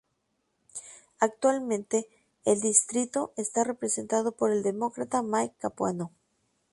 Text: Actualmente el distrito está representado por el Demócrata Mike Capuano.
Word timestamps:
Actualmente 1.19 2.07
el 2.43 2.59
distrito 2.59 3.33
está 3.37 3.63
representado 3.63 4.31
por 4.31 4.49
el 4.51 4.63
Demócrata 4.63 5.21
Mike 5.21 5.53
Capuano. 5.59 6.09